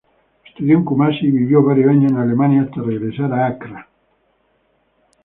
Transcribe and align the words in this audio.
Estudió 0.47 0.77
en 0.77 0.83
Kumasi 0.83 1.27
y 1.27 1.29
vivió 1.31 1.61
varios 1.61 1.91
años 1.91 2.11
en 2.11 2.17
Alemania 2.17 2.63
hasta 2.63 2.81
regresar 2.81 3.31
a 3.33 3.45
Accra. 3.45 3.87